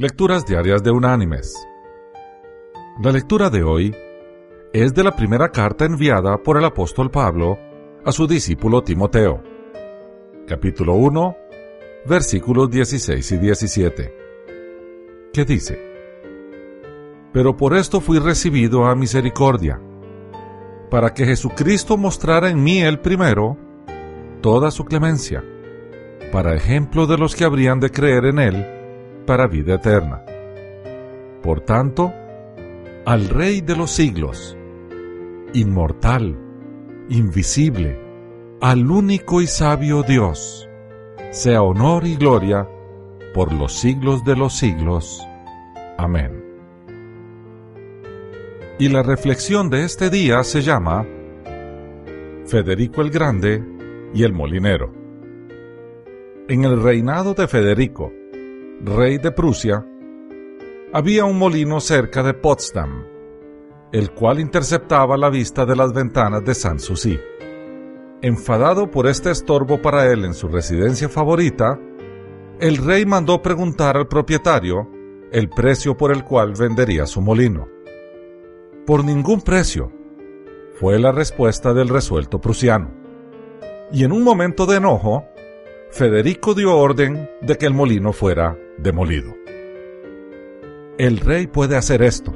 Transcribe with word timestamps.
Lecturas 0.00 0.46
Diarias 0.46 0.84
de 0.84 0.92
Unánimes. 0.92 1.56
La 3.02 3.10
lectura 3.10 3.50
de 3.50 3.64
hoy 3.64 3.92
es 4.72 4.94
de 4.94 5.02
la 5.02 5.16
primera 5.16 5.50
carta 5.50 5.86
enviada 5.86 6.40
por 6.40 6.56
el 6.56 6.64
apóstol 6.64 7.10
Pablo 7.10 7.58
a 8.04 8.12
su 8.12 8.28
discípulo 8.28 8.84
Timoteo, 8.84 9.42
capítulo 10.46 10.94
1, 10.94 11.36
versículos 12.06 12.70
16 12.70 13.32
y 13.32 13.38
17, 13.38 14.14
que 15.32 15.44
dice, 15.44 15.80
Pero 17.32 17.56
por 17.56 17.74
esto 17.74 18.00
fui 18.00 18.20
recibido 18.20 18.84
a 18.84 18.94
misericordia, 18.94 19.80
para 20.92 21.12
que 21.12 21.24
Jesucristo 21.24 21.96
mostrara 21.96 22.50
en 22.50 22.62
mí 22.62 22.82
el 22.82 23.00
primero 23.00 23.56
toda 24.42 24.70
su 24.70 24.84
clemencia, 24.84 25.42
para 26.30 26.54
ejemplo 26.54 27.08
de 27.08 27.18
los 27.18 27.34
que 27.34 27.42
habrían 27.42 27.80
de 27.80 27.90
creer 27.90 28.26
en 28.26 28.38
él, 28.38 28.77
para 29.28 29.46
vida 29.46 29.74
eterna. 29.74 30.24
Por 31.42 31.60
tanto, 31.60 32.14
al 33.04 33.28
Rey 33.28 33.60
de 33.60 33.76
los 33.76 33.90
siglos, 33.90 34.56
inmortal, 35.52 36.34
invisible, 37.10 38.00
al 38.62 38.90
único 38.90 39.42
y 39.42 39.46
sabio 39.46 40.02
Dios, 40.02 40.66
sea 41.30 41.60
honor 41.60 42.06
y 42.06 42.16
gloria 42.16 42.66
por 43.34 43.52
los 43.52 43.74
siglos 43.74 44.24
de 44.24 44.34
los 44.34 44.56
siglos. 44.56 45.22
Amén. 45.98 46.42
Y 48.78 48.88
la 48.88 49.02
reflexión 49.02 49.68
de 49.68 49.84
este 49.84 50.08
día 50.08 50.42
se 50.42 50.62
llama 50.62 51.06
Federico 52.46 53.02
el 53.02 53.10
Grande 53.10 53.62
y 54.14 54.22
el 54.22 54.32
Molinero. 54.32 54.90
En 56.48 56.64
el 56.64 56.82
reinado 56.82 57.34
de 57.34 57.46
Federico, 57.46 58.10
rey 58.80 59.18
de 59.18 59.32
Prusia, 59.32 59.84
había 60.92 61.24
un 61.24 61.38
molino 61.38 61.80
cerca 61.80 62.22
de 62.22 62.34
Potsdam, 62.34 63.04
el 63.92 64.12
cual 64.12 64.40
interceptaba 64.40 65.16
la 65.16 65.30
vista 65.30 65.66
de 65.66 65.74
las 65.74 65.92
ventanas 65.92 66.44
de 66.44 66.54
Sanssouci. 66.54 67.18
Enfadado 68.22 68.90
por 68.90 69.06
este 69.06 69.30
estorbo 69.30 69.82
para 69.82 70.10
él 70.12 70.24
en 70.24 70.34
su 70.34 70.48
residencia 70.48 71.08
favorita, 71.08 71.78
el 72.60 72.76
rey 72.76 73.04
mandó 73.04 73.42
preguntar 73.42 73.96
al 73.96 74.08
propietario 74.08 74.88
el 75.32 75.48
precio 75.48 75.96
por 75.96 76.12
el 76.12 76.24
cual 76.24 76.54
vendería 76.58 77.06
su 77.06 77.20
molino. 77.20 77.68
Por 78.86 79.04
ningún 79.04 79.42
precio, 79.42 79.92
fue 80.74 80.98
la 80.98 81.12
respuesta 81.12 81.74
del 81.74 81.88
resuelto 81.88 82.40
prusiano. 82.40 82.90
Y 83.92 84.04
en 84.04 84.12
un 84.12 84.22
momento 84.22 84.66
de 84.66 84.76
enojo, 84.76 85.24
Federico 85.90 86.54
dio 86.54 86.76
orden 86.76 87.30
de 87.40 87.56
que 87.56 87.64
el 87.64 87.72
molino 87.72 88.12
fuera 88.12 88.58
demolido. 88.76 89.34
El 90.98 91.18
rey 91.18 91.46
puede 91.46 91.76
hacer 91.76 92.02
esto, 92.02 92.34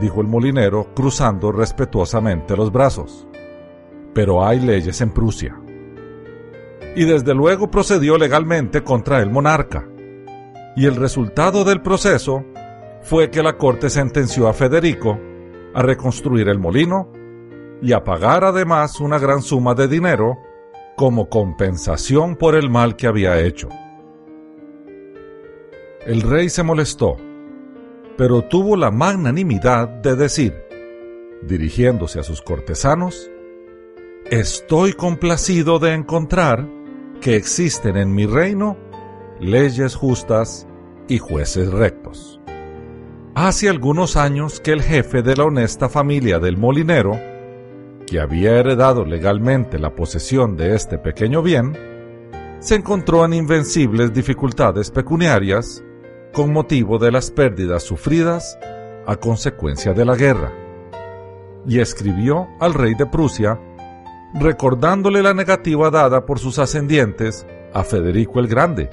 dijo 0.00 0.22
el 0.22 0.26
molinero 0.26 0.88
cruzando 0.94 1.52
respetuosamente 1.52 2.56
los 2.56 2.72
brazos, 2.72 3.28
pero 4.14 4.44
hay 4.44 4.60
leyes 4.60 5.00
en 5.02 5.10
Prusia. 5.10 5.60
Y 6.96 7.04
desde 7.04 7.34
luego 7.34 7.70
procedió 7.70 8.16
legalmente 8.16 8.82
contra 8.82 9.20
el 9.20 9.30
monarca, 9.30 9.86
y 10.74 10.86
el 10.86 10.96
resultado 10.96 11.64
del 11.64 11.82
proceso 11.82 12.44
fue 13.02 13.30
que 13.30 13.42
la 13.42 13.58
corte 13.58 13.90
sentenció 13.90 14.48
a 14.48 14.54
Federico 14.54 15.18
a 15.74 15.82
reconstruir 15.82 16.48
el 16.48 16.58
molino 16.58 17.12
y 17.82 17.92
a 17.92 18.02
pagar 18.02 18.42
además 18.42 19.00
una 19.00 19.18
gran 19.18 19.42
suma 19.42 19.74
de 19.74 19.86
dinero 19.86 20.38
como 21.00 21.30
compensación 21.30 22.36
por 22.36 22.54
el 22.54 22.68
mal 22.68 22.94
que 22.94 23.06
había 23.06 23.40
hecho. 23.40 23.70
El 26.04 26.20
rey 26.20 26.50
se 26.50 26.62
molestó, 26.62 27.16
pero 28.18 28.42
tuvo 28.42 28.76
la 28.76 28.90
magnanimidad 28.90 29.88
de 29.88 30.14
decir, 30.14 30.62
dirigiéndose 31.40 32.20
a 32.20 32.22
sus 32.22 32.42
cortesanos, 32.42 33.30
Estoy 34.30 34.92
complacido 34.92 35.78
de 35.78 35.94
encontrar 35.94 36.68
que 37.22 37.34
existen 37.34 37.96
en 37.96 38.14
mi 38.14 38.26
reino 38.26 38.76
leyes 39.40 39.94
justas 39.94 40.68
y 41.08 41.16
jueces 41.16 41.72
rectos. 41.72 42.42
Hace 43.34 43.70
algunos 43.70 44.18
años 44.18 44.60
que 44.60 44.72
el 44.72 44.82
jefe 44.82 45.22
de 45.22 45.34
la 45.34 45.44
honesta 45.44 45.88
familia 45.88 46.38
del 46.38 46.58
molinero, 46.58 47.29
que 48.10 48.18
había 48.18 48.58
heredado 48.58 49.04
legalmente 49.04 49.78
la 49.78 49.94
posesión 49.94 50.56
de 50.56 50.74
este 50.74 50.98
pequeño 50.98 51.42
bien, 51.42 51.78
se 52.58 52.74
encontró 52.74 53.24
en 53.24 53.34
invencibles 53.34 54.12
dificultades 54.12 54.90
pecuniarias 54.90 55.84
con 56.32 56.52
motivo 56.52 56.98
de 56.98 57.12
las 57.12 57.30
pérdidas 57.30 57.84
sufridas 57.84 58.58
a 59.06 59.14
consecuencia 59.14 59.92
de 59.92 60.04
la 60.04 60.16
guerra, 60.16 60.52
y 61.68 61.78
escribió 61.78 62.48
al 62.58 62.74
rey 62.74 62.94
de 62.94 63.06
Prusia 63.06 63.60
recordándole 64.34 65.22
la 65.22 65.32
negativa 65.32 65.88
dada 65.90 66.26
por 66.26 66.40
sus 66.40 66.58
ascendientes 66.58 67.46
a 67.72 67.84
Federico 67.84 68.40
el 68.40 68.48
Grande, 68.48 68.90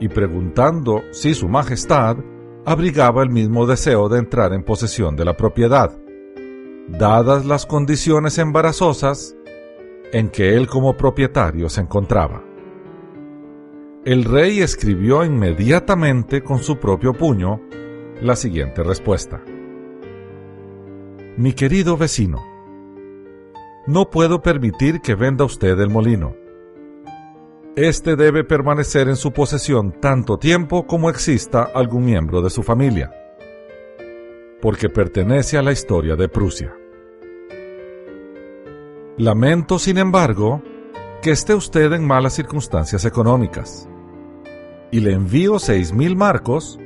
y 0.00 0.08
preguntando 0.08 1.02
si 1.12 1.34
su 1.34 1.48
majestad 1.48 2.16
abrigaba 2.66 3.22
el 3.22 3.30
mismo 3.30 3.64
deseo 3.64 4.08
de 4.08 4.18
entrar 4.18 4.52
en 4.54 4.64
posesión 4.64 5.14
de 5.14 5.24
la 5.24 5.36
propiedad, 5.36 5.92
dadas 6.88 7.46
las 7.46 7.66
condiciones 7.66 8.38
embarazosas 8.38 9.34
en 10.12 10.28
que 10.28 10.54
él 10.54 10.68
como 10.68 10.96
propietario 10.96 11.68
se 11.68 11.80
encontraba. 11.80 12.42
El 14.04 14.24
rey 14.24 14.60
escribió 14.60 15.24
inmediatamente 15.24 16.42
con 16.42 16.58
su 16.58 16.78
propio 16.78 17.14
puño 17.14 17.60
la 18.20 18.36
siguiente 18.36 18.82
respuesta. 18.82 19.42
Mi 21.36 21.52
querido 21.52 21.96
vecino, 21.96 22.44
no 23.86 24.10
puedo 24.10 24.40
permitir 24.40 25.00
que 25.00 25.14
venda 25.14 25.44
usted 25.44 25.78
el 25.80 25.90
molino. 25.90 26.36
Este 27.76 28.14
debe 28.14 28.44
permanecer 28.44 29.08
en 29.08 29.16
su 29.16 29.32
posesión 29.32 30.00
tanto 30.00 30.38
tiempo 30.38 30.86
como 30.86 31.10
exista 31.10 31.64
algún 31.74 32.04
miembro 32.04 32.40
de 32.40 32.50
su 32.50 32.62
familia, 32.62 33.23
porque 34.64 34.88
pertenece 34.88 35.58
a 35.58 35.62
la 35.62 35.72
historia 35.72 36.16
de 36.16 36.26
Prusia. 36.26 36.74
Lamento, 39.18 39.78
sin 39.78 39.98
embargo, 39.98 40.62
que 41.20 41.32
esté 41.32 41.54
usted 41.54 41.92
en 41.92 42.06
malas 42.06 42.32
circunstancias 42.32 43.04
económicas 43.04 43.86
y 44.90 45.00
le 45.00 45.12
envío 45.12 45.58
seis 45.58 45.92
mil 45.92 46.16
marcos 46.16 46.78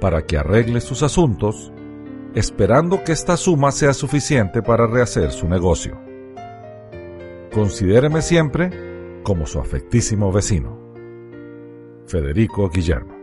para 0.00 0.22
que 0.22 0.38
arregle 0.38 0.80
sus 0.80 1.02
asuntos, 1.02 1.72
esperando 2.36 3.02
que 3.02 3.10
esta 3.10 3.36
suma 3.36 3.72
sea 3.72 3.94
suficiente 3.94 4.62
para 4.62 4.86
rehacer 4.86 5.32
su 5.32 5.48
negocio. 5.48 6.00
Considéreme 7.52 8.22
siempre 8.22 8.70
como 9.24 9.46
su 9.46 9.58
afectísimo 9.58 10.30
vecino. 10.30 10.78
Federico 12.06 12.70
Guillermo. 12.70 13.16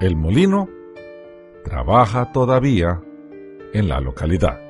El 0.00 0.16
molino 0.16 0.70
trabaja 1.64 2.30
todavía 2.30 3.02
en 3.72 3.88
la 3.88 4.00
localidad. 4.00 4.60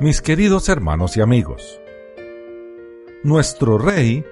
Mis 0.00 0.20
queridos 0.20 0.68
hermanos 0.68 1.16
y 1.16 1.22
amigos, 1.22 1.80
nuestro 3.22 3.78
rey 3.78 4.24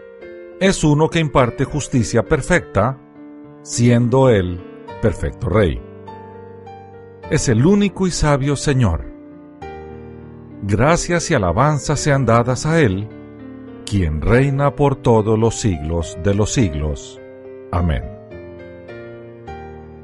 es 0.60 0.84
uno 0.84 1.08
que 1.08 1.20
imparte 1.20 1.64
justicia 1.64 2.24
perfecta, 2.24 2.98
siendo 3.62 4.28
Él 4.28 4.60
perfecto 5.00 5.48
Rey. 5.48 5.80
Es 7.30 7.48
el 7.48 7.64
único 7.64 8.06
y 8.06 8.10
sabio 8.10 8.56
Señor. 8.56 9.04
Gracias 10.62 11.30
y 11.30 11.34
alabanzas 11.34 12.00
sean 12.00 12.24
dadas 12.24 12.66
a 12.66 12.80
Él, 12.80 13.08
quien 13.84 14.20
reina 14.20 14.74
por 14.76 14.96
todos 14.96 15.38
los 15.38 15.56
siglos 15.56 16.16
de 16.22 16.34
los 16.34 16.52
siglos. 16.52 17.20
Amén. 17.72 18.13